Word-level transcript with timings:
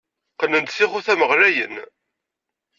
Qqnen-d 0.33 0.67
tixutam 0.69 1.21
ɣlayen. 1.29 1.75